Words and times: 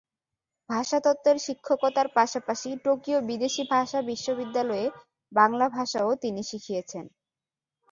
ভাষাতত্ত্বের 0.69 1.37
শিক্ষকতার 1.45 2.07
পাশাপাশি 2.17 2.69
টোকিও 2.85 3.19
বিদেশি 3.29 3.63
ভাষা 3.71 3.99
বিশ্ববিদ্যালয়ে 4.09 4.85
বাংলা 5.31 5.65
ভাষাও 5.75 6.11
তিনি 6.23 6.41
শিখিয়েছেন। 6.49 7.05